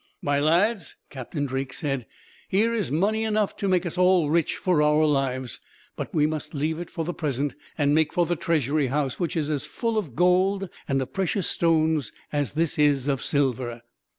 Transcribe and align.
"My 0.23 0.39
lads," 0.39 0.95
Captain 1.11 1.45
Drake 1.45 1.71
said, 1.73 2.07
"here 2.49 2.73
is 2.73 2.91
money 2.91 3.23
enough 3.23 3.55
to 3.57 3.67
make 3.67 3.85
us 3.85 3.99
all 3.99 4.31
rich 4.31 4.57
for 4.57 4.81
our 4.81 5.05
lives; 5.05 5.59
but 5.95 6.11
we 6.11 6.25
must 6.25 6.55
leave 6.55 6.79
it 6.79 6.89
for 6.89 7.05
the 7.05 7.13
present, 7.13 7.53
and 7.77 7.93
make 7.93 8.11
for 8.11 8.25
the 8.25 8.35
Treasury 8.35 8.87
House, 8.87 9.19
which 9.19 9.35
is 9.37 9.51
as 9.51 9.67
full 9.67 9.99
of 9.99 10.15
gold 10.15 10.69
and 10.87 10.99
of 11.03 11.13
precious 11.13 11.47
stones 11.47 12.11
as 12.31 12.53
this 12.53 12.79
is 12.79 13.07
of 13.07 13.21
silver." 13.21 13.83